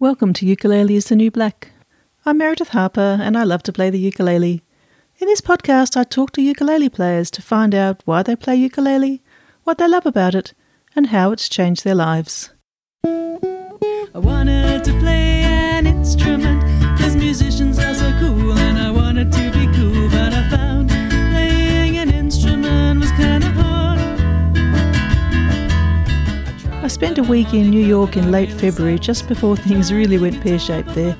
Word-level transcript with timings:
Welcome 0.00 0.32
to 0.34 0.46
Ukulele 0.46 0.94
is 0.94 1.06
the 1.06 1.16
New 1.16 1.32
Black. 1.32 1.72
I'm 2.24 2.38
Meredith 2.38 2.68
Harper 2.68 3.18
and 3.20 3.36
I 3.36 3.42
love 3.42 3.64
to 3.64 3.72
play 3.72 3.90
the 3.90 3.98
ukulele. 3.98 4.62
In 5.18 5.26
this 5.26 5.40
podcast, 5.40 5.96
I 5.96 6.04
talk 6.04 6.30
to 6.34 6.40
ukulele 6.40 6.88
players 6.88 7.32
to 7.32 7.42
find 7.42 7.74
out 7.74 8.02
why 8.04 8.22
they 8.22 8.36
play 8.36 8.54
ukulele, 8.54 9.24
what 9.64 9.78
they 9.78 9.88
love 9.88 10.06
about 10.06 10.36
it, 10.36 10.54
and 10.94 11.08
how 11.08 11.32
it's 11.32 11.48
changed 11.48 11.82
their 11.82 11.96
lives. 11.96 12.50
I 13.04 13.40
wanted 14.14 14.84
to 14.84 14.92
play 15.00 15.42
an 15.42 15.88
instrument 15.88 16.60
because 16.96 17.16
musicians 17.16 17.80
are 17.80 17.94
so 17.94 18.16
cool 18.20 18.56
I 26.88 26.90
spent 26.90 27.18
a 27.18 27.22
week 27.22 27.52
in 27.52 27.68
New 27.68 27.84
York 27.84 28.16
in 28.16 28.30
late 28.30 28.50
February 28.50 28.98
just 28.98 29.28
before 29.28 29.56
things 29.58 29.92
really 29.92 30.16
went 30.16 30.40
pear 30.40 30.58
shaped 30.58 30.94
there. 30.94 31.18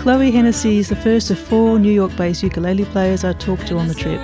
Chloe 0.00 0.32
Hennessy 0.32 0.78
is 0.78 0.88
the 0.88 0.96
first 0.96 1.30
of 1.30 1.38
four 1.38 1.78
New 1.78 1.92
York 1.92 2.16
based 2.16 2.42
ukulele 2.42 2.84
players 2.86 3.22
I 3.22 3.32
talked 3.34 3.68
to 3.68 3.78
on 3.78 3.86
the 3.86 3.94
trip. 3.94 4.20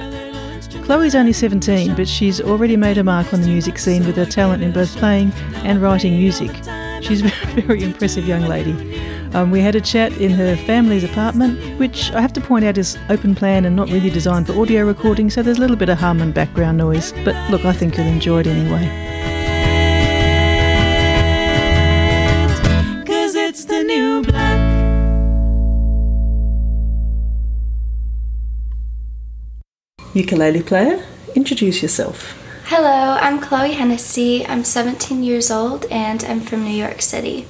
Chloe's 0.84 1.14
only 1.14 1.32
17, 1.32 1.94
but 1.94 2.08
she's 2.08 2.40
already 2.40 2.76
made 2.76 2.98
a 2.98 3.04
mark 3.04 3.32
on 3.32 3.42
the 3.42 3.46
music 3.46 3.78
scene 3.78 4.04
with 4.04 4.16
her 4.16 4.26
talent 4.26 4.64
in 4.64 4.72
both 4.72 4.96
playing 4.96 5.30
and 5.62 5.80
writing 5.80 6.16
music. 6.16 6.50
She's 7.04 7.22
a 7.24 7.28
very 7.60 7.84
impressive 7.84 8.26
young 8.26 8.42
lady. 8.42 9.00
Um, 9.32 9.52
we 9.52 9.60
had 9.60 9.76
a 9.76 9.80
chat 9.80 10.10
in 10.16 10.32
her 10.32 10.56
family's 10.56 11.04
apartment, 11.04 11.78
which 11.78 12.10
I 12.10 12.20
have 12.20 12.32
to 12.32 12.40
point 12.40 12.64
out 12.64 12.78
is 12.78 12.98
open 13.10 13.36
plan 13.36 13.64
and 13.64 13.76
not 13.76 13.90
really 13.90 14.10
designed 14.10 14.48
for 14.48 14.60
audio 14.60 14.84
recording, 14.84 15.30
so 15.30 15.40
there's 15.40 15.58
a 15.58 15.60
little 15.60 15.76
bit 15.76 15.88
of 15.88 15.98
hum 15.98 16.20
and 16.20 16.34
background 16.34 16.78
noise. 16.78 17.12
But 17.24 17.36
look, 17.48 17.64
I 17.64 17.72
think 17.72 17.96
you'll 17.96 18.08
enjoy 18.08 18.40
it 18.40 18.48
anyway. 18.48 19.13
It's 23.54 23.66
the 23.66 23.84
new 23.84 24.20
black. 24.22 24.58
Ukulele 30.12 30.62
player, 30.64 31.06
introduce 31.36 31.80
yourself. 31.80 32.36
Hello, 32.64 33.16
I'm 33.20 33.40
Chloe 33.40 33.74
Hennessy. 33.74 34.44
I'm 34.44 34.64
17 34.64 35.22
years 35.22 35.52
old 35.52 35.84
and 35.84 36.24
I'm 36.24 36.40
from 36.40 36.64
New 36.64 36.74
York 36.74 37.00
City. 37.00 37.46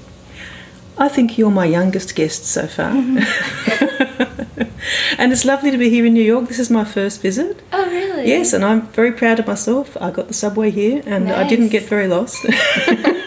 I 0.98 1.08
think 1.08 1.38
you're 1.38 1.50
my 1.50 1.64
youngest 1.64 2.14
guest 2.14 2.44
so 2.44 2.66
far. 2.66 2.92
Mm-hmm. 2.92 4.62
and 5.18 5.32
it's 5.32 5.46
lovely 5.46 5.70
to 5.70 5.78
be 5.78 5.88
here 5.88 6.04
in 6.04 6.12
New 6.12 6.22
York. 6.22 6.48
This 6.48 6.58
is 6.58 6.68
my 6.68 6.84
first 6.84 7.22
visit. 7.22 7.62
Oh, 7.72 7.86
really? 7.86 8.28
Yes, 8.28 8.52
and 8.52 8.62
I'm 8.62 8.82
very 8.88 9.12
proud 9.12 9.38
of 9.38 9.46
myself. 9.46 9.96
I 9.98 10.10
got 10.10 10.28
the 10.28 10.34
subway 10.34 10.70
here 10.70 11.02
and 11.06 11.32
I 11.32 11.48
didn't 11.48 11.70
get 11.70 11.84
very 11.88 12.08
lost. 12.08 12.44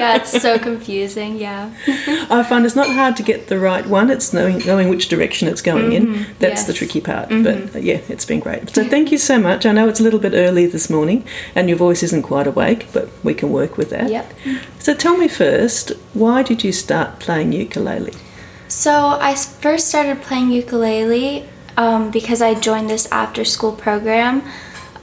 yeah, 0.00 0.16
it's 0.16 0.42
so 0.42 0.58
confusing. 0.58 1.36
Yeah. 1.36 1.72
I 2.30 2.42
find 2.42 2.66
it's 2.66 2.76
not 2.76 2.88
hard 2.88 3.16
to 3.18 3.22
get 3.22 3.48
the 3.48 3.58
right 3.58 3.86
one. 3.86 4.10
It's 4.10 4.32
knowing 4.32 4.58
knowing 4.66 4.88
which 4.88 5.08
direction 5.08 5.48
it's 5.48 5.62
going 5.62 5.92
in. 5.92 6.26
That's 6.38 6.64
the 6.64 6.72
tricky 6.72 7.00
part. 7.00 7.28
But 7.28 7.76
uh, 7.76 7.78
yeah, 7.78 8.00
it's 8.08 8.24
been 8.24 8.40
great. 8.40 8.70
So 8.70 8.84
thank 8.84 9.12
you 9.12 9.18
so 9.18 9.38
much. 9.38 9.66
I 9.66 9.72
know 9.72 9.88
it's 9.88 10.00
a 10.00 10.02
little 10.02 10.20
bit 10.20 10.32
early 10.34 10.66
this 10.66 10.90
morning, 10.90 11.24
and 11.54 11.68
your 11.68 11.78
voice 11.78 12.02
isn't 12.02 12.22
quite 12.22 12.46
awake, 12.46 12.86
but 12.92 13.08
we 13.22 13.34
can 13.34 13.52
work 13.52 13.76
with 13.76 13.90
that. 13.90 14.10
Yep. 14.10 14.32
So 14.78 14.94
tell 14.94 15.16
me 15.16 15.28
first, 15.28 15.90
why 16.14 16.42
did 16.42 16.64
you 16.64 16.72
start 16.72 17.20
playing 17.20 17.52
ukulele? 17.52 18.14
So 18.68 19.18
I 19.20 19.34
first 19.34 19.88
started 19.88 20.22
playing 20.22 20.52
ukulele 20.52 21.48
um, 21.76 22.10
because 22.10 22.40
I 22.40 22.54
joined 22.54 22.88
this 22.88 23.10
after 23.10 23.44
school 23.44 23.72
program 23.72 24.42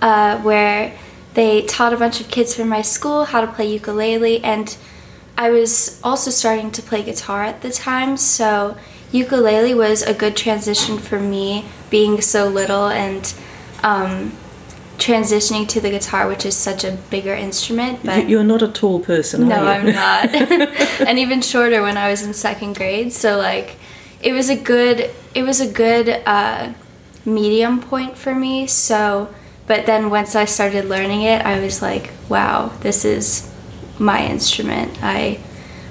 uh, 0.01 0.39
where 0.41 0.97
they 1.37 1.61
taught 1.75 1.93
a 1.93 1.97
bunch 2.03 2.19
of 2.21 2.27
kids 2.35 2.49
from 2.55 2.67
my 2.77 2.81
school 2.95 3.19
how 3.31 3.39
to 3.45 3.47
play 3.55 3.67
ukulele, 3.79 4.43
and 4.43 4.67
I 5.37 5.47
was 5.57 5.99
also 6.03 6.29
starting 6.31 6.71
to 6.71 6.81
play 6.89 7.01
guitar 7.03 7.43
at 7.51 7.61
the 7.61 7.71
time. 7.71 8.17
So 8.17 8.75
ukulele 9.11 9.73
was 9.85 10.01
a 10.01 10.13
good 10.23 10.35
transition 10.35 10.97
for 10.97 11.19
me, 11.19 11.65
being 11.91 12.21
so 12.21 12.47
little 12.47 12.87
and 12.87 13.23
um, 13.83 14.31
transitioning 14.97 15.67
to 15.69 15.79
the 15.79 15.91
guitar, 15.91 16.27
which 16.27 16.43
is 16.45 16.55
such 16.55 16.83
a 16.83 16.91
bigger 17.11 17.33
instrument. 17.47 17.99
But 18.03 18.23
You- 18.23 18.29
You're 18.31 18.43
not 18.55 18.61
a 18.63 18.67
tall 18.67 18.99
person, 18.99 19.47
no? 19.47 19.55
I'm 19.73 19.85
not. 19.93 20.25
and 21.07 21.19
even 21.19 21.41
shorter 21.41 21.81
when 21.83 21.97
I 21.97 22.09
was 22.09 22.23
in 22.23 22.33
second 22.33 22.75
grade. 22.77 23.13
So 23.13 23.37
like, 23.37 23.75
it 24.21 24.33
was 24.33 24.49
a 24.49 24.55
good, 24.55 25.11
it 25.35 25.43
was 25.43 25.59
a 25.61 25.67
good 25.71 26.07
uh, 26.25 26.73
medium 27.25 27.79
point 27.79 28.17
for 28.17 28.33
me. 28.33 28.65
So, 28.65 29.29
but 29.67 29.85
then 29.85 30.09
once 30.09 30.35
I 30.35 30.45
started 30.45 30.85
learning 30.85 31.21
it, 31.21 31.45
I 31.45 31.59
was 31.59 31.81
like, 31.81 32.11
wow, 32.29 32.69
this 32.79 33.03
is 33.05 33.51
my 33.99 34.25
instrument. 34.25 34.97
I, 35.03 35.39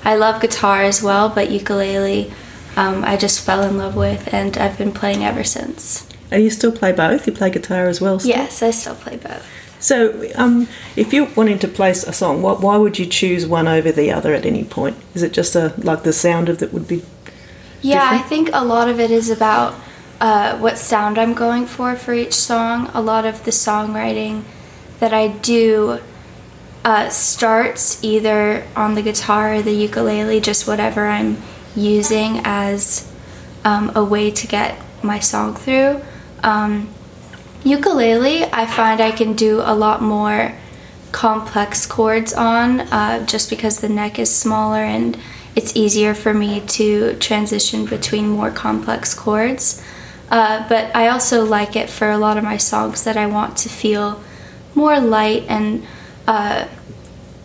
I 0.02 0.16
love 0.16 0.40
guitar 0.40 0.82
as 0.82 1.02
well, 1.02 1.28
but 1.28 1.50
ukulele, 1.50 2.32
um, 2.74 3.04
I 3.04 3.16
just 3.16 3.44
fell 3.44 3.62
in 3.62 3.76
love 3.76 3.94
with, 3.94 4.32
and 4.32 4.56
I've 4.56 4.78
been 4.78 4.92
playing 4.92 5.22
ever 5.22 5.44
since. 5.44 6.08
and 6.30 6.38
you 6.38 6.50
still 6.50 6.72
play 6.72 6.92
both? 6.92 7.26
You 7.26 7.32
play 7.34 7.50
guitar 7.50 7.86
as 7.86 8.00
well? 8.00 8.18
still? 8.18 8.34
Yes, 8.34 8.62
I 8.62 8.70
still 8.70 8.94
play 8.94 9.16
both. 9.16 9.46
So, 9.78 10.30
um, 10.36 10.68
if 10.96 11.12
you're 11.12 11.28
wanting 11.36 11.58
to 11.58 11.68
play 11.68 11.90
a 11.90 11.94
song, 11.94 12.40
what, 12.40 12.60
why 12.60 12.78
would 12.78 12.98
you 12.98 13.04
choose 13.04 13.46
one 13.46 13.68
over 13.68 13.92
the 13.92 14.10
other 14.10 14.32
at 14.32 14.46
any 14.46 14.64
point? 14.64 14.96
Is 15.14 15.22
it 15.22 15.32
just 15.32 15.54
a, 15.54 15.74
like 15.76 16.02
the 16.02 16.14
sound 16.14 16.48
of 16.48 16.58
that 16.58 16.72
would 16.72 16.88
be 16.88 17.02
Yeah, 17.82 18.08
I 18.10 18.18
think 18.18 18.48
a 18.52 18.64
lot 18.64 18.88
of 18.88 18.98
it 18.98 19.10
is 19.10 19.28
about 19.28 19.74
uh, 20.20 20.58
what 20.58 20.78
sound 20.78 21.18
I'm 21.18 21.34
going 21.34 21.66
for 21.66 21.96
for 21.96 22.14
each 22.14 22.34
song. 22.34 22.90
A 22.94 23.00
lot 23.00 23.24
of 23.24 23.44
the 23.44 23.50
songwriting 23.50 24.44
that 25.00 25.12
I 25.12 25.28
do 25.28 26.00
uh, 26.84 27.08
starts 27.08 28.02
either 28.04 28.66
on 28.76 28.94
the 28.94 29.02
guitar 29.02 29.54
or 29.54 29.62
the 29.62 29.72
ukulele, 29.72 30.40
just 30.40 30.66
whatever 30.66 31.06
I'm 31.06 31.36
using 31.74 32.40
as 32.44 33.12
um, 33.64 33.90
a 33.94 34.04
way 34.04 34.30
to 34.30 34.46
get 34.46 34.80
my 35.02 35.18
song 35.18 35.54
through. 35.54 36.00
Um, 36.42 36.88
ukulele, 37.64 38.44
I 38.44 38.66
find 38.66 39.00
I 39.00 39.10
can 39.10 39.34
do 39.34 39.60
a 39.60 39.74
lot 39.74 40.00
more 40.00 40.54
complex 41.12 41.86
chords 41.86 42.32
on 42.32 42.80
uh, 42.80 43.24
just 43.26 43.50
because 43.50 43.80
the 43.80 43.88
neck 43.88 44.18
is 44.18 44.34
smaller 44.34 44.82
and 44.82 45.18
it's 45.56 45.74
easier 45.74 46.14
for 46.14 46.34
me 46.34 46.60
to 46.60 47.14
transition 47.14 47.86
between 47.86 48.28
more 48.28 48.50
complex 48.50 49.14
chords. 49.14 49.82
Uh, 50.30 50.68
but 50.68 50.94
I 50.94 51.08
also 51.08 51.44
like 51.44 51.76
it 51.76 51.88
for 51.88 52.10
a 52.10 52.18
lot 52.18 52.36
of 52.36 52.44
my 52.44 52.56
songs 52.56 53.04
that 53.04 53.16
I 53.16 53.26
want 53.26 53.56
to 53.58 53.68
feel 53.68 54.22
more 54.74 54.98
light 54.98 55.44
and 55.48 55.86
uh, 56.26 56.66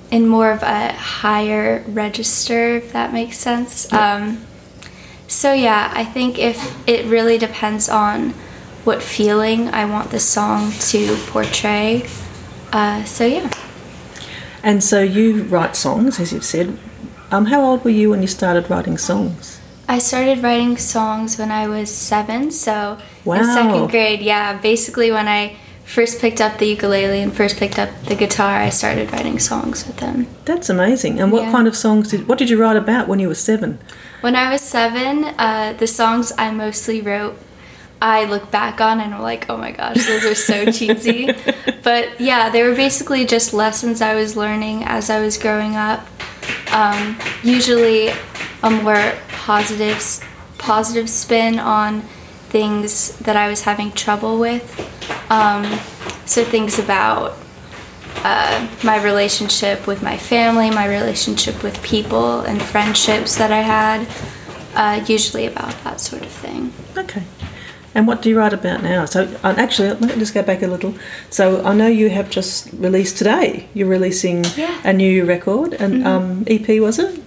in 0.09 0.28
more 0.28 0.52
of 0.52 0.64
a 0.64 0.91
higher 0.94 1.84
register, 1.88 2.75
if 2.75 2.91
that 2.91 3.14
makes 3.14 3.38
sense. 3.38 3.91
Um, 3.94 4.46
so 5.28 5.53
yeah, 5.53 5.91
I 5.96 6.03
think 6.03 6.40
if 6.40 6.88
it 6.88 7.06
really 7.06 7.38
depends 7.38 7.88
on 7.88 8.31
what 8.84 9.02
feeling 9.02 9.70
I 9.70 9.86
want 9.86 10.09
the 10.09 10.20
song 10.20 10.72
to 10.90 11.16
portray. 11.28 12.09
Uh, 12.74 13.03
so 13.06 13.25
yeah. 13.25 13.50
And 14.64 14.84
so 14.84 15.02
you 15.02 15.44
write 15.44 15.75
songs, 15.75 16.20
as 16.20 16.34
you've 16.34 16.44
said. 16.44 16.78
Um, 17.31 17.46
how 17.46 17.62
old 17.62 17.86
were 17.86 17.91
you 17.91 18.09
when 18.09 18.22
you 18.22 18.28
started 18.28 18.70
writing 18.70 18.97
songs? 18.97 19.61
I 19.91 20.00
started 20.00 20.41
writing 20.41 20.78
songs 20.78 21.38
when 21.38 21.52
I 21.52 21.68
was 21.68 21.94
seven, 21.94 22.50
so 22.52 22.97
Wow. 23.25 23.35
in 23.40 23.44
second 23.44 23.88
grade, 23.91 24.22
yeah. 24.22 24.53
Basically, 24.53 25.12
when 25.12 25.28
I 25.28 25.57
first 25.84 26.22
picked 26.22 26.40
up 26.40 26.59
the 26.59 26.66
ukulele 26.68 27.19
and 27.22 27.34
first 27.34 27.57
picked 27.57 27.78
up 27.78 27.90
the 28.06 28.16
guitar, 28.16 28.56
I 28.56 28.69
started 28.69 29.12
writing 29.12 29.38
songs 29.38 29.85
with 29.85 29.97
them. 29.97 30.28
That's 30.46 30.69
amazing. 30.69 31.19
And 31.19 31.29
what 31.29 31.44
Yeah. 31.44 31.52
kind 31.52 31.68
of 31.68 31.75
songs 31.75 32.07
did? 32.12 32.25
What 32.29 32.38
did 32.38 32.50
you 32.50 32.56
write 32.57 32.78
about 32.78 33.09
when 33.09 33.19
you 33.19 33.28
were 33.28 33.35
seven? 33.52 33.79
When 34.22 34.34
I 34.38 34.50
was 34.50 34.62
seven, 34.62 35.25
uh, 35.38 35.74
the 35.78 35.88
songs 35.88 36.31
I 36.38 36.52
mostly 36.52 37.02
wrote, 37.02 37.38
I 38.02 38.23
look 38.23 38.50
back 38.50 38.79
on 38.79 39.02
and 39.02 39.13
I'm 39.13 39.22
like, 39.22 39.46
oh 39.50 39.58
my 39.58 39.72
gosh, 39.72 40.08
those 40.08 40.23
are 40.23 40.35
so 40.35 40.72
cheesy. 40.78 41.29
But 41.84 42.22
yeah, 42.22 42.50
they 42.50 42.63
were 42.63 42.75
basically 42.75 43.25
just 43.25 43.53
lessons 43.53 44.02
I 44.02 44.16
was 44.16 44.38
learning 44.38 44.85
as 44.85 45.09
I 45.09 45.19
was 45.19 45.38
growing 45.38 45.75
up. 45.75 46.08
Um, 46.72 47.18
usually, 47.44 48.13
a 48.63 48.69
more 48.72 49.12
positive, 49.46 51.09
spin 51.09 51.59
on 51.59 52.02
things 52.49 53.17
that 53.20 53.35
I 53.35 53.47
was 53.47 53.61
having 53.64 53.91
trouble 53.91 54.38
with. 54.40 54.66
Um, 55.32 55.64
so 56.26 56.43
things 56.43 56.78
about 56.78 57.38
uh, 58.23 58.67
my 58.84 59.02
relationship 59.03 59.88
with 59.88 60.03
my 60.03 60.17
family, 60.17 60.70
my 60.70 60.88
relationship 60.88 61.64
with 61.64 61.82
people, 61.82 62.41
and 62.41 62.61
friendships 62.61 63.35
that 63.38 63.52
I 63.52 63.61
had. 63.61 64.08
Uh, 64.76 65.03
usually 65.05 65.46
about 65.47 65.73
that 65.84 65.99
sort 65.99 66.22
of 66.22 66.29
thing. 66.29 66.72
Okay. 66.97 67.23
And 67.94 68.08
what 68.08 68.22
do 68.22 68.29
you 68.29 68.37
write 68.37 68.53
about 68.53 68.84
now? 68.84 69.03
So, 69.03 69.23
uh, 69.44 69.53
actually, 69.58 69.90
let 69.90 70.02
me 70.02 70.08
just 70.20 70.34
go 70.34 70.41
back 70.44 70.61
a 70.61 70.67
little. 70.67 70.94
So, 71.29 71.61
I 71.66 71.73
know 71.73 71.87
you 71.87 72.09
have 72.09 72.29
just 72.29 72.70
released 72.73 73.17
today. 73.17 73.67
You're 73.73 73.90
releasing 73.90 74.46
Yeah. 74.55 74.79
a 74.85 74.94
new 74.94 75.26
record, 75.26 75.73
and 75.73 76.08
um, 76.08 76.44
EP 76.47 76.79
was 76.79 76.99
it? 76.99 77.21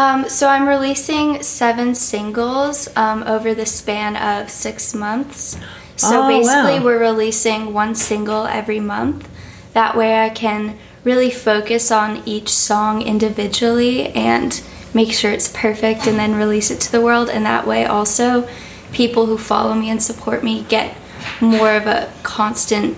Um, 0.00 0.30
so 0.30 0.48
I'm 0.48 0.66
releasing 0.66 1.42
seven 1.42 1.94
singles 1.94 2.88
um, 2.96 3.22
over 3.24 3.52
the 3.52 3.66
span 3.66 4.16
of 4.16 4.48
six 4.48 4.94
months. 4.94 5.58
So 5.96 6.22
Oh, 6.22 6.28
basically, 6.28 6.78
wow. 6.78 6.84
we're 6.86 6.98
releasing 6.98 7.74
one 7.74 7.94
single 7.94 8.46
every 8.46 8.80
month. 8.80 9.28
That 9.74 9.94
way, 9.94 10.24
I 10.24 10.30
can 10.30 10.78
really 11.04 11.30
focus 11.30 11.90
on 11.90 12.22
each 12.24 12.48
song 12.48 13.02
individually 13.02 14.06
and 14.14 14.62
make 14.94 15.12
sure 15.12 15.32
it's 15.32 15.48
perfect 15.48 16.06
and 16.06 16.18
then 16.18 16.34
release 16.34 16.70
it 16.70 16.80
to 16.80 16.92
the 16.92 17.02
world. 17.02 17.28
And 17.28 17.44
that 17.44 17.66
way, 17.66 17.84
also, 17.84 18.48
people 18.92 19.26
who 19.26 19.36
follow 19.36 19.74
me 19.74 19.90
and 19.90 20.02
support 20.02 20.42
me 20.42 20.64
get 20.70 20.96
more 21.42 21.76
of 21.76 21.86
a 21.86 22.10
constant 22.22 22.96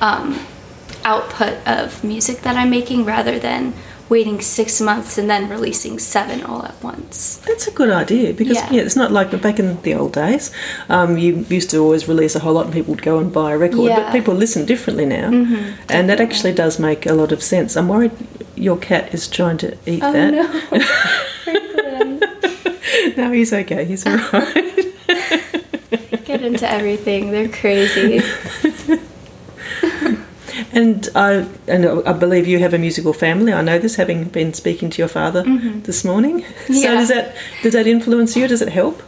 um, 0.00 0.40
output 1.04 1.64
of 1.64 2.02
music 2.02 2.40
that 2.40 2.56
I'm 2.56 2.70
making 2.70 3.04
rather 3.04 3.38
than 3.38 3.72
waiting 4.10 4.40
six 4.40 4.80
months 4.80 5.16
and 5.16 5.30
then 5.30 5.48
releasing 5.48 5.98
seven 5.98 6.42
all 6.42 6.62
at 6.64 6.74
once. 6.82 7.36
That's 7.46 7.66
a 7.68 7.70
good 7.70 7.90
idea 7.90 8.34
because 8.34 8.56
yeah, 8.56 8.68
Yeah. 8.72 8.82
it's 8.82 8.96
not 8.96 9.10
like 9.12 9.30
back 9.40 9.58
in 9.60 9.80
the 9.82 9.94
old 9.94 10.12
days. 10.12 10.50
Um, 10.88 11.16
you 11.16 11.46
used 11.48 11.70
to 11.70 11.78
always 11.78 12.06
release 12.08 12.34
a 12.34 12.40
whole 12.40 12.54
lot 12.54 12.64
and 12.66 12.74
people 12.74 12.92
would 12.94 13.02
go 13.04 13.18
and 13.20 13.32
buy 13.32 13.52
a 13.52 13.58
record, 13.58 13.76
but 13.78 13.84
Yeah. 13.84 14.00
Mm-hmm. 14.00 14.12
people 14.18 14.34
listen 14.34 14.66
differently 14.66 15.06
now, 15.06 15.28
and 15.88 16.08
that 16.10 16.20
actually 16.20 16.52
does 16.52 16.78
make 16.78 17.06
a 17.06 17.14
lot 17.14 17.32
of 17.32 17.40
sense. 17.42 17.76
I'm 17.76 17.88
worried 17.88 18.12
your 18.56 18.76
cat 18.76 19.14
is 19.14 19.28
trying 19.28 19.56
to 19.58 19.76
eat 19.86 20.02
Oh 20.02 20.12
that. 20.12 20.30
no. 23.16 23.16
no, 23.16 23.32
he's 23.32 23.52
okay. 23.52 23.84
He's 23.84 24.04
all 24.06 24.16
right. 24.32 24.86
Get 26.24 26.42
into 26.42 26.68
everything. 26.70 27.30
They're 27.30 27.48
crazy. 27.48 28.20
And 30.72 31.08
I 31.16 31.46
and 31.66 31.84
I 32.06 32.12
believe 32.12 32.46
you 32.46 32.58
have 32.60 32.72
a 32.74 32.78
musical 32.78 33.12
family. 33.12 33.52
I 33.52 33.62
know 33.62 33.78
this, 33.78 33.96
having 33.96 34.24
been 34.24 34.54
speaking 34.54 34.88
to 34.90 34.98
your 35.02 35.08
father 35.08 35.42
this 35.84 36.04
morning. 36.04 36.44
So 36.66 36.72
Mm-hmm. 36.72 36.74
Yeah. 36.74 36.94
does 36.94 37.08
that 37.08 37.36
does 37.62 37.72
that 37.72 37.86
influence 37.86 38.36
you? 38.36 38.46
Does 38.46 38.62
it 38.62 38.68
help? 38.68 39.02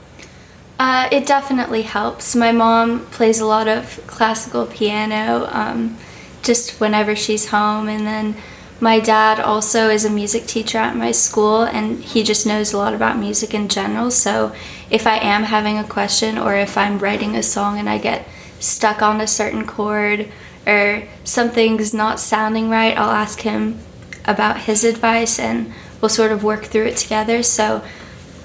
Uh, 0.79 1.09
it 1.13 1.27
definitely 1.27 1.83
helps. 1.83 2.35
My 2.35 2.51
mom 2.51 3.07
plays 3.07 3.39
a 3.41 3.47
lot 3.47 3.69
of 3.69 4.01
classical 4.09 4.67
piano 4.67 5.47
um, 5.53 5.97
just 6.43 6.81
whenever 6.81 7.15
she's 7.15 7.51
home. 7.51 7.87
And 7.89 8.05
then 8.05 8.35
my 8.81 8.99
dad 8.99 9.39
also 9.39 9.89
is 9.89 10.05
a 10.05 10.11
music 10.11 10.47
teacher 10.47 10.79
at 10.79 10.97
my 10.97 11.13
school, 11.13 11.63
and 11.63 12.03
he 12.03 12.25
just 12.25 12.45
knows 12.47 12.73
a 12.73 12.79
lot 12.79 12.95
about 12.95 13.17
music 13.17 13.55
in 13.55 13.69
general. 13.69 14.11
So 14.11 14.53
if 14.91 15.07
I 15.07 15.19
am 15.19 15.45
having 15.45 15.79
a 15.79 15.85
question 15.85 16.37
or 16.37 16.57
if 16.57 16.77
I'm 16.77 16.99
writing 16.99 17.37
a 17.37 17.43
song 17.45 17.79
and 17.79 17.89
I 17.89 17.99
get 17.99 18.27
stuck 18.59 19.01
on 19.03 19.21
a 19.21 19.27
certain 19.29 19.65
chord 19.67 20.29
or 20.67 21.05
something's 21.25 21.93
not 21.93 22.21
sounding 22.21 22.71
right, 22.71 22.97
I'll 22.97 23.11
ask 23.11 23.41
him 23.41 23.79
about 24.25 24.63
his 24.63 24.85
advice 24.85 25.39
and 25.39 25.73
we'll 26.01 26.09
sort 26.09 26.33
of 26.33 26.45
work 26.45 26.65
through 26.65 26.87
it 26.87 26.97
together. 26.97 27.43
So 27.43 27.83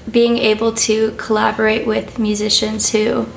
being 0.10 0.38
able 0.38 0.72
to 0.74 1.12
collaborate 1.18 1.86
with 1.86 2.18
musicians 2.18 2.92
who 2.92 3.28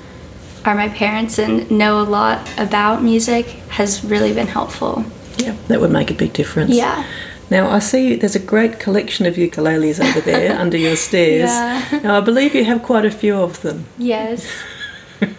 are 0.64 0.74
my 0.74 0.88
parents 0.88 1.38
and 1.38 1.70
know 1.70 2.00
a 2.00 2.04
lot 2.04 2.48
about 2.58 3.02
music 3.02 3.46
has 3.70 4.04
really 4.04 4.32
been 4.32 4.46
helpful. 4.46 5.04
Yeah, 5.36 5.56
that 5.68 5.80
would 5.80 5.90
make 5.90 6.10
a 6.10 6.14
big 6.14 6.32
difference. 6.32 6.74
Yeah. 6.74 7.06
Now 7.50 7.68
I 7.70 7.80
see 7.80 8.14
there's 8.14 8.36
a 8.36 8.40
great 8.40 8.78
collection 8.78 9.26
of 9.26 9.34
ukuleles 9.34 10.04
over 10.04 10.20
there 10.20 10.58
under 10.60 10.76
your 10.76 10.96
stairs. 10.96 11.50
Yeah. 11.50 12.00
Now 12.02 12.18
I 12.18 12.20
believe 12.20 12.54
you 12.54 12.64
have 12.64 12.82
quite 12.82 13.04
a 13.04 13.10
few 13.10 13.36
of 13.36 13.62
them. 13.62 13.86
Yes. 13.98 14.46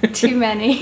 Too 0.14 0.36
many. 0.36 0.80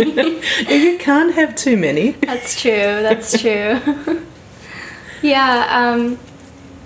You 0.70 0.98
can't 0.98 1.34
have 1.34 1.54
too 1.56 1.76
many. 1.76 2.12
That's 2.12 2.60
true. 2.60 2.72
That's 2.72 3.40
true. 3.42 3.80
yeah, 5.22 5.68
um, 5.70 6.18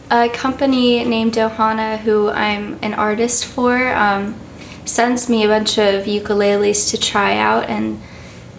a 0.09 0.29
company 0.29 1.03
named 1.05 1.33
Ohana, 1.33 1.99
who 1.99 2.29
I'm 2.29 2.79
an 2.81 2.95
artist 2.95 3.45
for, 3.45 3.93
um, 3.93 4.35
sends 4.83 5.29
me 5.29 5.43
a 5.43 5.47
bunch 5.47 5.77
of 5.77 6.05
ukuleles 6.05 6.89
to 6.89 6.97
try 6.97 7.37
out 7.37 7.69
and 7.69 8.01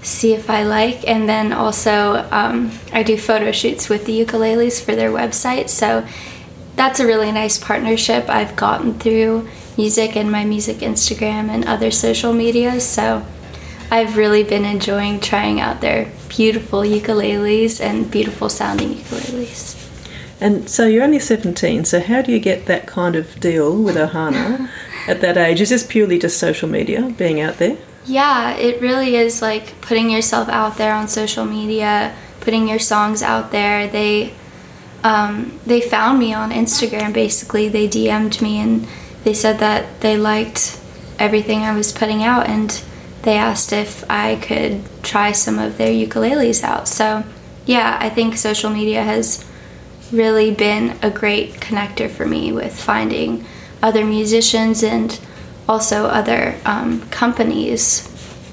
see 0.03 0.35
if 0.35 0.49
I 0.49 0.63
like. 0.63 1.07
And 1.09 1.29
then 1.29 1.53
also, 1.53 2.29
um, 2.31 2.71
I 2.93 3.03
do 3.03 3.17
photo 3.19 3.51
shoots 3.51 3.89
with 3.89 4.05
the 4.05 4.25
ukuleles 4.25 4.81
for 4.85 4.95
their 4.95 5.11
website. 5.11 5.69
So 5.69 6.07
that's 6.77 7.01
a 7.01 7.07
really 7.07 7.33
nice 7.33 7.59
partnership 7.59 8.29
I've 8.29 8.55
gotten 8.55 8.95
through 8.95 9.49
music 9.77 10.17
and 10.17 10.31
my 10.31 10.45
music 10.45 10.77
Instagram 10.79 11.49
and 11.49 11.65
other 11.65 11.91
social 11.91 12.33
media. 12.33 12.81
So 12.81 13.25
I've 13.95 14.17
really 14.17 14.43
been 14.43 14.65
enjoying 14.65 15.21
trying 15.21 15.61
out 15.61 15.81
their 15.81 16.11
beautiful 16.29 16.81
ukuleles 16.81 17.81
and 17.81 18.11
beautiful 18.11 18.49
sounding 18.49 18.97
ukuleles. 18.97 19.81
And 20.41 20.69
so 20.69 20.89
you're 20.89 21.05
only 21.05 21.21
17, 21.21 21.85
so 21.85 22.01
how 22.01 22.21
do 22.21 22.33
you 22.33 22.41
get 22.41 22.67
that 22.67 22.89
kind 22.89 23.15
of 23.15 23.39
deal 23.39 23.81
with 23.81 23.95
Ohana 23.95 24.69
at 25.07 25.21
that 25.21 25.37
age? 25.37 25.61
Is 25.61 25.71
this 25.71 25.87
purely 25.87 26.19
just 26.19 26.39
social 26.39 26.69
media, 26.69 27.15
being 27.17 27.41
out 27.41 27.59
there? 27.59 27.77
Yeah, 28.05 28.57
it 28.57 28.81
really 28.81 29.15
is 29.15 29.41
like 29.41 29.81
putting 29.81 30.11
yourself 30.11 30.49
out 30.49 30.77
there 30.77 30.93
on 30.93 31.07
social 31.07 31.45
media, 31.45 32.17
putting 32.41 32.67
your 32.67 32.81
songs 32.81 33.23
out 33.23 33.53
there. 33.53 33.87
They 33.87 34.35
um, 35.05 35.61
they 35.67 35.81
found 35.81 36.19
me 36.19 36.35
on 36.35 36.51
Instagram 36.51 37.13
basically. 37.13 37.69
They 37.69 37.87
DM'd 37.87 38.43
me 38.43 38.59
and 38.59 38.89
they 39.23 39.35
said 39.35 39.61
that 39.61 40.01
they 40.01 40.17
liked 40.17 40.81
everything 41.17 41.61
I 41.61 41.77
was 41.77 41.93
putting 41.93 42.25
out 42.25 42.49
and 42.49 42.83
they 43.25 43.37
asked 43.37 43.73
if 43.73 44.09
I 44.11 44.37
could 44.37 44.83
try 45.03 45.33
some 45.33 45.59
of 45.59 45.79
their 45.79 45.91
ukuleles 45.91 46.63
out. 46.63 46.87
So, 46.87 47.25
yeah, 47.67 47.97
I 48.01 48.11
think 48.11 48.37
social 48.37 48.71
media 48.71 49.03
has 49.03 49.45
really 50.13 50.55
been 50.55 50.97
a 51.03 51.11
great 51.11 51.55
connector 51.55 52.11
for 52.11 52.27
me 52.27 52.53
with 52.53 52.79
finding 52.79 53.45
other 53.83 54.05
musicians 54.05 54.83
and 54.83 55.19
also 55.69 56.05
other 56.07 56.57
um, 56.67 57.01
companies 57.09 58.09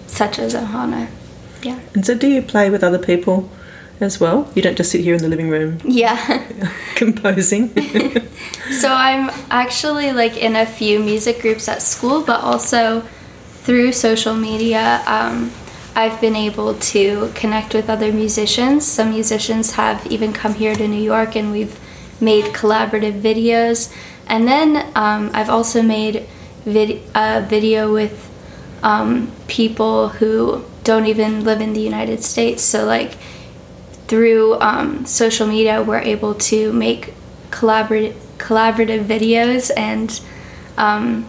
such 0.07 0.39
as 0.39 0.55
Ohana. 0.55 1.09
Yeah. 1.61 1.79
And 1.93 2.05
so 2.05 2.15
do 2.15 2.27
you 2.27 2.41
play 2.41 2.69
with 2.69 2.83
other 2.83 2.97
people 2.97 3.49
as 3.99 4.19
well? 4.19 4.49
You 4.55 4.61
don't 4.61 4.77
just 4.77 4.91
sit 4.91 5.01
here 5.01 5.15
in 5.15 5.21
the 5.21 5.27
living 5.27 5.49
room 5.49 5.79
Yeah. 5.85 6.17
composing? 6.95 7.69
so 8.71 8.89
I'm 8.89 9.29
actually 9.49 10.13
like 10.13 10.37
in 10.37 10.55
a 10.55 10.65
few 10.65 10.99
music 10.99 11.41
groups 11.41 11.67
at 11.67 11.81
school, 11.81 12.23
but 12.23 12.39
also 12.39 13.03
through 13.63 13.91
social 13.91 14.35
media, 14.35 15.03
um, 15.05 15.51
I've 15.95 16.19
been 16.21 16.35
able 16.35 16.75
to 16.75 17.31
connect 17.35 17.73
with 17.73 17.89
other 17.89 18.11
musicians. 18.11 18.87
Some 18.87 19.09
musicians 19.11 19.73
have 19.73 20.05
even 20.07 20.33
come 20.33 20.53
here 20.55 20.73
to 20.73 20.87
New 20.87 21.01
York 21.01 21.35
and 21.35 21.51
we've 21.51 21.79
made 22.21 22.45
collaborative 22.45 23.21
videos. 23.21 23.93
And 24.27 24.47
then 24.47 24.89
um, 24.95 25.31
I've 25.33 25.49
also 25.49 25.81
made 25.81 26.27
vid- 26.65 27.01
a 27.13 27.41
video 27.41 27.91
with 27.93 28.29
um, 28.83 29.31
people 29.47 30.09
who 30.09 30.63
don't 30.83 31.05
even 31.05 31.43
live 31.43 31.61
in 31.61 31.73
the 31.73 31.81
United 31.81 32.23
States. 32.23 32.63
So, 32.63 32.85
like, 32.85 33.17
through 34.07 34.59
um, 34.59 35.05
social 35.05 35.47
media, 35.47 35.83
we're 35.83 35.99
able 35.99 36.33
to 36.35 36.73
make 36.73 37.13
collaborative 37.49 38.15
collaborative 38.37 39.05
videos 39.05 39.69
and 39.77 40.19
um, 40.75 41.25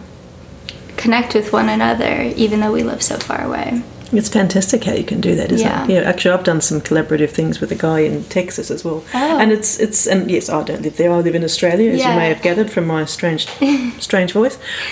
connect 1.03 1.33
with 1.35 1.51
one 1.53 1.69
another, 1.69 2.13
even 2.43 2.59
though 2.61 2.71
we 2.71 2.83
live 2.83 3.01
so 3.03 3.17
far 3.17 3.41
away. 3.49 3.81
It's 4.19 4.29
fantastic 4.29 4.83
how 4.83 4.93
you 4.93 5.03
can 5.03 5.21
do 5.21 5.35
that, 5.35 5.51
isn't 5.51 5.67
Yeah. 5.67 5.83
it? 5.85 5.89
Yeah, 5.89 6.01
actually, 6.09 6.31
I've 6.35 6.43
done 6.43 6.61
some 6.61 6.79
collaborative 6.81 7.31
things 7.31 7.59
with 7.61 7.71
a 7.71 7.75
guy 7.87 7.99
in 8.09 8.23
Texas 8.25 8.69
as 8.71 8.83
well. 8.85 9.03
Oh. 9.13 9.39
And 9.41 9.51
it's 9.51 9.79
it's 9.79 10.05
and 10.07 10.29
yes, 10.29 10.49
I 10.49 10.63
don't 10.63 10.83
live 10.83 10.97
there. 10.97 11.11
I 11.11 11.17
live 11.27 11.35
in 11.35 11.43
Australia, 11.43 11.89
as 11.91 11.99
you 12.07 12.13
may 12.21 12.29
have 12.33 12.41
gathered 12.49 12.69
from 12.75 12.85
my 12.95 13.05
strange 13.05 13.43
strange 14.09 14.31
voice. 14.33 14.57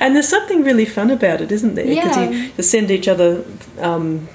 and 0.00 0.14
there's 0.14 0.28
something 0.28 0.62
really 0.62 0.84
fun 0.84 1.10
about 1.10 1.40
it, 1.40 1.50
isn't 1.52 1.74
there? 1.74 1.86
Because 1.86 2.16
Yeah. 2.16 2.30
you, 2.30 2.50
you 2.56 2.62
send 2.62 2.90
each 2.90 3.08
other 3.08 3.44
um, 3.80 4.28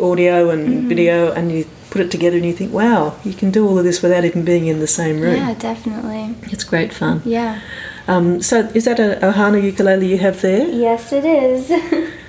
audio 0.00 0.50
and 0.50 0.62
Mm-hmm. 0.68 0.88
video, 0.88 1.32
and 1.32 1.50
you 1.52 1.64
put 1.90 2.00
it 2.02 2.10
together, 2.10 2.36
and 2.36 2.46
you 2.46 2.52
think, 2.60 2.72
wow, 2.72 3.14
you 3.24 3.32
can 3.40 3.50
do 3.50 3.66
all 3.66 3.78
of 3.78 3.84
this 3.84 4.02
without 4.02 4.24
even 4.24 4.44
being 4.44 4.66
in 4.66 4.78
the 4.80 4.86
same 5.00 5.16
room. 5.20 5.36
Yeah, 5.36 5.54
definitely. 5.58 6.34
It's 6.52 6.64
great 6.64 6.92
fun. 6.92 7.22
Yeah. 7.24 7.60
Um, 8.08 8.42
so, 8.42 8.60
is 8.74 8.84
that 8.86 8.98
a 8.98 9.18
Ohana 9.22 9.62
ukulele 9.62 10.08
you 10.08 10.18
have 10.18 10.40
there? 10.42 10.66
Yes, 10.68 11.12
it 11.12 11.24
is. 11.24 11.70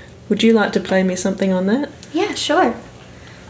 Would 0.29 0.43
you 0.43 0.53
like 0.53 0.71
to 0.73 0.79
play 0.79 1.03
me 1.03 1.15
something 1.15 1.51
on 1.51 1.65
that? 1.67 1.89
yeah, 2.13 2.33
sure. 2.35 2.75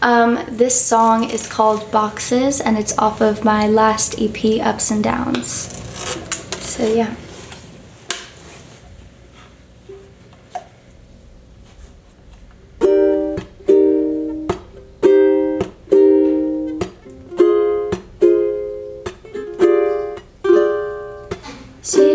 Um, 0.02 0.38
this 0.48 0.78
song 0.78 1.30
is 1.30 1.46
called 1.48 1.90
Boxes 1.90 2.60
and 2.60 2.76
it's 2.76 2.96
off 2.98 3.20
of 3.22 3.44
my 3.44 3.66
last 3.66 4.20
EP, 4.20 4.60
Ups 4.60 4.90
and 4.90 5.02
Downs. 5.02 5.48
So, 6.60 6.86
yeah. 6.86 7.14
Sealing 21.82 22.13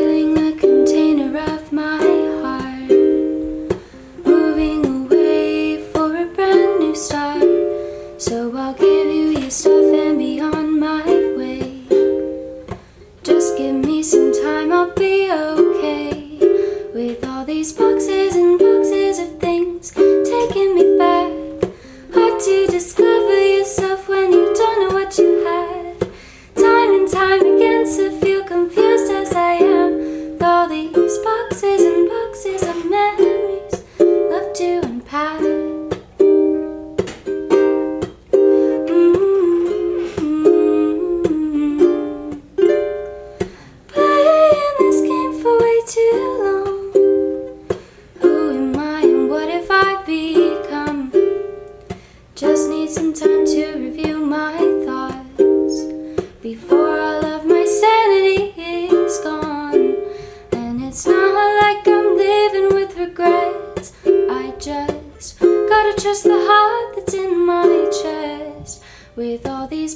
trust 66.00 66.24
the 66.24 66.32
heart 66.32 66.96
that's 66.96 67.14
in 67.14 67.46
my 67.46 67.90
chest. 68.02 68.82
With 69.18 69.46
all 69.46 69.68
these 69.68 69.96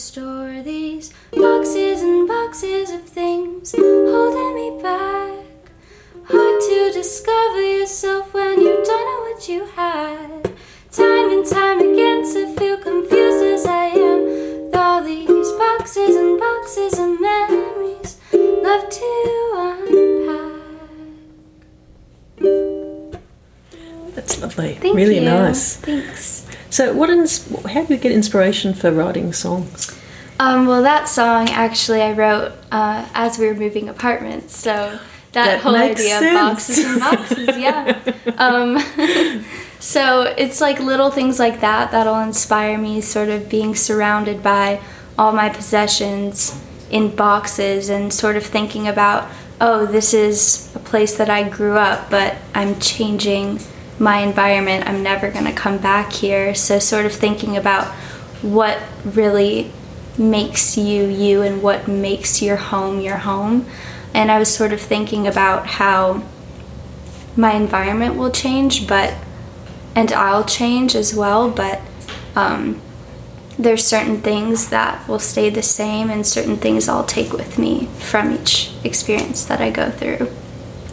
To 0.00 0.29
lovely. 24.50 24.74
Thank 24.74 24.96
really 24.96 25.16
you. 25.16 25.22
nice. 25.22 25.76
Thanks. 25.76 26.46
So, 26.70 26.94
what? 26.94 27.10
Ins- 27.10 27.48
how 27.66 27.84
do 27.84 27.94
you 27.94 28.00
get 28.00 28.12
inspiration 28.12 28.74
for 28.74 28.90
writing 28.92 29.32
songs? 29.32 29.96
Um, 30.38 30.66
well, 30.66 30.82
that 30.82 31.06
song 31.06 31.50
actually 31.50 32.00
I 32.00 32.12
wrote 32.12 32.52
uh, 32.72 33.06
as 33.12 33.38
we 33.38 33.46
were 33.46 33.54
moving 33.54 33.88
apartments. 33.90 34.56
So 34.56 34.98
that, 35.32 35.44
That 35.44 35.60
whole 35.60 35.76
idea 35.76 36.18
sense. 36.18 36.24
of 36.26 36.32
boxes 36.32 36.78
and 36.84 37.00
boxes, 37.00 37.58
yeah. 37.58 37.98
um, 38.38 38.78
so 39.78 40.22
it's 40.38 40.60
like 40.62 40.80
little 40.80 41.10
things 41.10 41.38
like 41.38 41.60
that 41.60 41.90
that'll 41.90 42.20
inspire 42.20 42.78
me, 42.78 43.02
sort 43.02 43.28
of 43.28 43.50
being 43.50 43.74
surrounded 43.74 44.42
by 44.42 44.80
all 45.18 45.32
my 45.32 45.50
possessions 45.50 46.58
in 46.90 47.14
boxes 47.14 47.90
and 47.90 48.10
sort 48.10 48.36
of 48.36 48.44
thinking 48.44 48.88
about, 48.88 49.28
oh, 49.60 49.84
this 49.84 50.14
is 50.14 50.74
a 50.74 50.78
place 50.78 51.18
that 51.18 51.28
I 51.28 51.48
grew 51.48 51.76
up, 51.76 52.08
but 52.10 52.36
I'm 52.54 52.80
changing 52.80 53.60
my 54.00 54.18
environment. 54.20 54.88
I'm 54.88 55.02
never 55.02 55.30
going 55.30 55.44
to 55.44 55.52
come 55.52 55.78
back 55.78 56.12
here. 56.12 56.54
So, 56.54 56.78
sort 56.78 57.06
of 57.06 57.12
thinking 57.12 57.56
about 57.56 57.86
what 58.42 58.80
really 59.04 59.70
makes 60.18 60.76
you 60.76 61.06
you 61.06 61.42
and 61.42 61.62
what 61.62 61.86
makes 61.86 62.42
your 62.42 62.56
home 62.56 63.00
your 63.00 63.18
home. 63.18 63.66
And 64.12 64.30
I 64.30 64.38
was 64.38 64.52
sort 64.52 64.72
of 64.72 64.80
thinking 64.80 65.26
about 65.26 65.66
how 65.66 66.22
my 67.36 67.52
environment 67.52 68.16
will 68.16 68.30
change, 68.30 68.88
but 68.88 69.14
and 69.94 70.12
I'll 70.12 70.44
change 70.44 70.94
as 70.94 71.14
well, 71.14 71.50
but 71.50 71.80
um, 72.34 72.80
there's 73.58 73.84
certain 73.84 74.20
things 74.20 74.70
that 74.70 75.06
will 75.08 75.18
stay 75.18 75.50
the 75.50 75.62
same 75.62 76.10
and 76.10 76.26
certain 76.26 76.56
things 76.56 76.88
I'll 76.88 77.04
take 77.04 77.32
with 77.32 77.58
me 77.58 77.86
from 77.98 78.32
each 78.32 78.72
experience 78.84 79.44
that 79.44 79.60
I 79.60 79.70
go 79.70 79.90
through. 79.90 80.30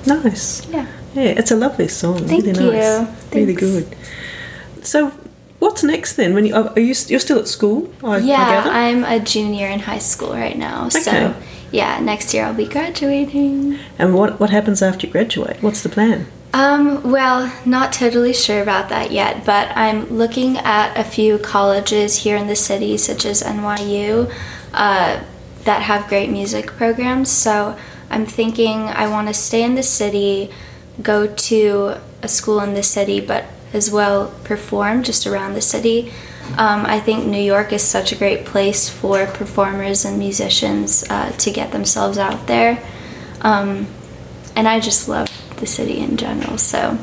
Nice. 0.07 0.65
Yeah. 0.69 0.87
Yeah, 1.13 1.23
it's 1.39 1.51
a 1.51 1.55
lovely 1.55 1.87
song. 1.87 2.19
Thank 2.27 2.45
really 2.45 2.65
you. 2.65 2.71
nice. 2.71 3.33
Really 3.33 3.55
Thanks. 3.55 3.61
good. 3.61 4.85
So, 4.85 5.11
what's 5.59 5.83
next 5.83 6.13
then? 6.15 6.33
When 6.33 6.45
you 6.45 6.55
are 6.55 6.79
you 6.79 6.93
you're 7.07 7.19
still 7.19 7.39
at 7.39 7.47
school? 7.47 7.89
I, 8.03 8.07
I 8.07 8.17
Yeah, 8.19 8.45
gather? 8.49 8.69
I'm 8.69 9.03
a 9.03 9.19
junior 9.19 9.67
in 9.67 9.79
high 9.79 9.97
school 9.99 10.31
right 10.33 10.57
now. 10.57 10.87
Okay. 10.87 10.99
So, 11.01 11.33
yeah, 11.71 11.99
next 11.99 12.33
year 12.33 12.45
I'll 12.45 12.53
be 12.53 12.67
graduating. 12.67 13.79
and 13.99 14.13
what 14.15 14.39
what 14.39 14.49
happens 14.49 14.81
after 14.81 15.07
you 15.07 15.11
graduate? 15.13 15.57
What's 15.61 15.81
the 15.81 15.89
plan? 15.89 16.27
Um, 16.53 17.03
well, 17.11 17.51
not 17.65 17.91
totally 17.91 18.33
sure 18.33 18.61
about 18.61 18.89
that 18.89 19.11
yet, 19.11 19.45
but 19.45 19.65
I'm 19.75 20.05
looking 20.09 20.57
at 20.57 20.95
a 20.97 21.03
few 21.03 21.37
colleges 21.39 22.23
here 22.23 22.37
in 22.37 22.47
the 22.47 22.55
city, 22.55 22.97
such 22.97 23.25
as 23.25 23.43
NYU, 23.43 24.31
uh, 24.73 25.21
that 25.65 25.81
have 25.83 26.07
great 26.07 26.29
music 26.31 26.67
programs. 26.67 27.29
So 27.29 27.77
I'm 28.09 28.25
thinking 28.25 28.83
I 28.83 29.07
want 29.07 29.27
to 29.27 29.33
stay 29.33 29.63
in 29.63 29.75
the 29.75 29.83
city, 29.83 30.49
go 31.01 31.27
to 31.27 31.97
a 32.21 32.27
school 32.27 32.59
in 32.61 32.73
the 32.73 32.83
city, 32.83 33.19
but 33.19 33.45
as 33.73 33.91
well 33.91 34.33
perform 34.43 35.03
just 35.03 35.27
around 35.27 35.53
the 35.53 35.61
city. 35.61 36.11
Um, 36.57 36.85
I 36.85 36.99
think 36.99 37.25
New 37.25 37.41
York 37.41 37.73
is 37.73 37.83
such 37.83 38.11
a 38.11 38.15
great 38.15 38.45
place 38.45 38.89
for 38.89 39.25
performers 39.27 40.05
and 40.05 40.17
musicians 40.17 41.03
uh, 41.09 41.31
to 41.31 41.51
get 41.51 41.71
themselves 41.71 42.17
out 42.17 42.47
there. 42.47 42.81
Um, 43.41 43.87
and 44.55 44.67
I 44.67 44.79
just 44.79 45.07
love 45.09 45.29
the 45.57 45.67
city 45.67 45.99
in 45.99 46.17
general. 46.17 46.57
So, 46.57 46.97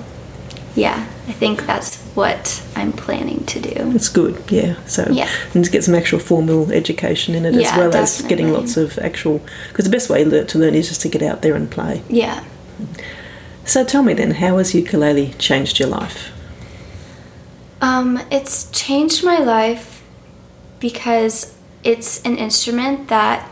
yeah, 0.75 1.07
I 1.29 1.33
think 1.33 1.67
that's 1.67 2.03
what 2.15 2.63
I'm 2.75 2.93
planning 2.93 3.45
to 3.47 3.61
do. 3.61 3.93
It's 3.95 4.09
good, 4.09 4.43
yeah. 4.49 4.75
So 4.87 5.07
Yeah. 5.11 5.29
and 5.55 5.65
to 5.65 5.71
get 5.71 5.85
some 5.85 5.95
actual 5.95 6.19
formal 6.19 6.71
education 6.73 7.35
in 7.35 7.45
it 7.47 7.55
as 7.55 7.63
Yeah, 7.63 7.79
well 7.79 7.95
as 7.95 8.23
getting 8.23 8.53
lots 8.53 8.77
of 8.77 8.99
actual. 8.99 9.41
Because 9.69 9.85
the 9.85 9.91
best 9.91 10.11
way 10.11 10.25
to 10.25 10.59
learn 10.59 10.75
is 10.75 10.89
just 10.89 11.03
to 11.03 11.09
get 11.09 11.23
out 11.23 11.43
there 11.43 11.55
and 11.55 11.71
play. 11.71 12.03
Yeah. 12.09 12.43
So 13.65 13.85
tell 13.85 14.03
me 14.03 14.15
then, 14.15 14.33
how 14.33 14.59
has 14.59 14.75
ukulele 14.75 15.35
changed 15.39 15.79
your 15.79 15.89
life? 15.89 16.31
Um, 17.81 18.21
it's 18.31 18.71
changed 18.71 19.25
my 19.25 19.39
life 19.39 20.03
because 20.81 21.55
it's 21.83 22.21
an 22.23 22.37
instrument 22.37 23.09
that 23.09 23.49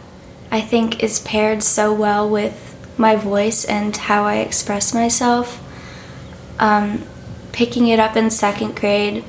I 0.51 0.61
think 0.61 1.03
is 1.03 1.21
paired 1.21 1.63
so 1.63 1.93
well 1.93 2.29
with 2.29 2.69
my 2.99 3.17
voice 3.17 3.65
and 3.65 3.97
how 3.97 4.25
I 4.25 4.37
express 4.37 4.93
myself. 4.93 5.61
Um, 6.59 7.05
picking 7.53 7.89
it 7.89 8.01
up 8.01 8.17
in 8.17 8.31
second 8.31 8.75
grade 8.75 9.25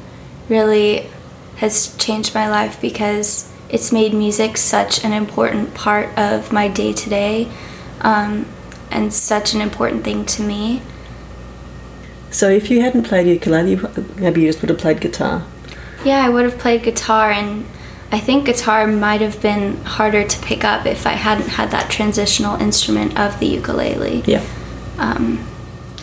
really 0.50 1.10
has 1.58 1.96
changed 1.98 2.34
my 2.34 2.50
life 2.50 2.80
because 2.82 3.52
it's 3.70 3.92
made 3.92 4.14
music 4.14 4.58
such 4.58 5.04
an 5.04 5.14
important 5.14 5.74
part 5.74 6.10
of 6.18 6.52
my 6.52 6.68
day 6.68 6.94
to 6.94 7.10
day 7.10 7.52
and 8.02 9.14
such 9.14 9.54
an 9.54 9.62
important 9.62 10.04
thing 10.04 10.26
to 10.26 10.44
me. 10.44 10.82
So 12.32 12.50
if 12.50 12.70
you 12.70 12.82
hadn't 12.82 13.04
played 13.04 13.28
ukulele, 13.28 13.80
maybe 14.16 14.42
you 14.42 14.48
just 14.48 14.62
would 14.62 14.70
have 14.70 14.80
played 14.80 15.02
guitar. 15.02 15.44
Yeah, 16.04 16.26
I 16.26 16.30
would 16.30 16.46
have 16.46 16.58
played 16.58 16.84
guitar, 16.84 17.32
and 17.32 17.66
I 18.12 18.20
think 18.20 18.46
guitar 18.46 18.88
might 18.88 19.22
have 19.22 19.42
been 19.42 19.78
harder 19.84 20.28
to 20.28 20.42
pick 20.42 20.64
up 20.64 20.86
if 20.86 21.08
I 21.08 21.12
hadn't 21.14 21.50
had 21.50 21.72
that 21.72 21.90
transitional 21.90 22.60
instrument 22.60 23.18
of 23.20 23.40
the 23.40 23.46
ukulele. 23.46 24.24
Yeah. 24.26 24.44
Um, 24.98 25.48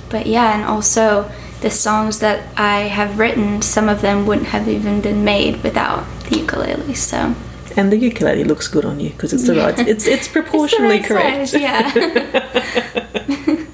but 0.08 0.26
yeah, 0.26 0.54
and 0.54 0.64
also 0.64 1.30
the 1.60 1.70
songs 1.70 2.20
that 2.20 2.42
I 2.56 2.80
have 2.82 3.18
written, 3.18 3.62
some 3.62 3.88
of 3.88 4.00
them 4.00 4.26
wouldn't 4.26 4.48
have 4.48 4.68
even 4.68 5.00
been 5.00 5.24
made 5.24 5.62
without 5.62 6.04
the 6.28 6.38
ukulele. 6.38 6.94
So 6.94 7.34
And 7.76 7.92
the 7.92 7.96
ukulele 7.98 8.44
looks 8.44 8.68
good 8.68 8.84
on 8.84 9.00
you 9.00 9.10
because 9.10 9.32
it's 9.32 9.46
the 9.46 9.54
Yeah. 9.56 9.66
right. 9.66 9.78
It's 9.88 10.06
it's 10.06 10.28
proportionally 10.38 10.98
It's 10.98 11.10
right 11.10 11.22
correct. 11.22 11.48
size, 11.50 11.60
yeah. 11.60 13.56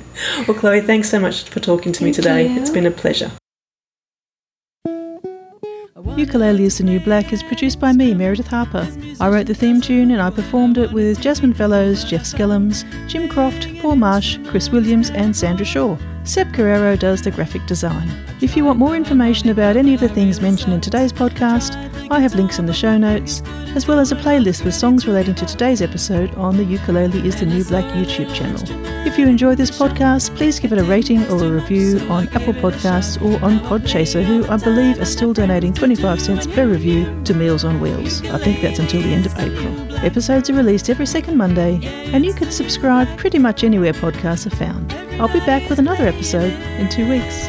Well, 0.47 0.57
Chloe, 0.57 0.81
thanks 0.81 1.09
so 1.11 1.19
much 1.19 1.45
for 1.49 1.61
talking 1.61 1.93
to 1.93 2.05
me 2.05 2.13
today. 2.13 2.49
you. 2.49 2.61
It's 2.61 2.71
been 2.71 2.87
a 2.87 2.91
pleasure. 2.91 3.33
Ukulele 6.17 6.65
is 6.65 6.79
the 6.79 6.85
New 6.85 6.99
Black 6.99 7.35
is 7.35 7.43
produced 7.43 7.79
by 7.79 7.93
me, 7.93 8.15
Meredith 8.15 8.47
Harper. 8.47 8.89
I 9.21 9.29
wrote 9.29 9.47
the 9.47 9.55
theme 9.55 9.83
tune 9.83 10.11
and 10.11 10.23
I 10.23 10.31
performed 10.31 10.79
it 10.79 10.91
with 10.91 11.21
Jasmine 11.21 11.53
Fellows, 11.53 12.05
Jeff 12.05 12.23
Skellums, 12.23 12.85
Jim 13.07 13.29
Croft, 13.29 13.69
Paul 13.81 13.97
Marsh, 13.97 14.39
Chris 14.47 14.71
Williams, 14.71 15.11
and 15.11 15.37
Sandra 15.37 15.67
Shaw. 15.67 15.99
Seb 16.25 16.55
Carrero 16.55 16.99
does 16.99 17.21
the 17.21 17.31
graphic 17.31 17.67
design. 17.67 18.11
If 18.41 18.57
you 18.57 18.65
want 18.65 18.79
more 18.79 18.97
information 18.97 19.51
about 19.51 19.77
any 19.77 19.93
of 19.93 20.01
the 20.01 20.09
things 20.09 20.41
mentioned 20.41 20.73
in 20.73 20.81
today's 20.81 21.13
podcast, 21.13 21.75
I 22.09 22.21
have 22.21 22.37
links 22.37 22.61
in 22.61 22.67
the 22.67 22.73
show 22.73 22.97
notes, 22.97 23.43
as 23.75 23.89
well 23.89 23.99
as 23.99 24.13
a 24.13 24.17
playlist 24.17 24.65
with 24.65 24.75
songs 24.75 25.09
relating 25.09 25.35
to 25.35 25.45
today's 25.45 25.83
episode 25.83 26.33
on 26.37 26.57
the 26.57 26.65
Ukulele 26.65 27.27
is 27.27 27.41
the 27.41 27.47
New 27.47 27.65
Black 27.65 27.85
YouTube 27.95 28.33
channel. 28.33 28.63
If 29.07 29.19
you 29.19 29.27
enjoy 29.27 29.57
this 29.57 29.73
podcast, 29.73 30.37
please 30.37 30.61
give 30.61 30.73
it 30.73 30.79
a 30.79 30.85
rating 30.85 31.27
or 31.27 31.45
a 31.45 31.51
review 31.51 31.99
on 32.09 32.29
Apple 32.29 32.55
Podcasts 32.55 33.21
or 33.21 33.45
on 33.45 33.59
Podchaser, 33.59 34.25
who 34.25 34.47
I 34.47 34.57
believe 34.57 35.01
are 35.01 35.05
still 35.05 35.33
donating 35.33 35.75
25 35.75 36.21
cents 36.21 36.47
per 36.47 36.69
review 36.69 37.23
to 37.25 37.35
Meals 37.35 37.65
on 37.65 37.81
Wheels. 37.81 38.25
I 38.27 38.39
think 38.39 38.63
that's 38.63 38.79
until 38.79 39.03
the 39.03 39.13
end 39.13 39.27
of 39.27 39.37
April. 39.39 39.97
Episodes 40.05 40.49
are 40.49 40.55
released 40.55 40.89
every 40.89 41.07
second 41.07 41.37
Monday, 41.37 41.81
and 42.13 42.25
you 42.25 42.35
can 42.35 42.53
subscribe 42.53 43.09
pretty 43.19 43.41
much 43.41 43.65
anywhere 43.65 43.93
podcasts 43.93 44.47
are 44.47 44.57
found. 44.57 44.93
I'll 45.21 45.33
be 45.33 45.41
back 45.41 45.69
with 45.69 45.81
another 45.81 46.07
episode 46.07 46.53
in 46.79 46.89
two 46.89 47.09
weeks. 47.09 47.49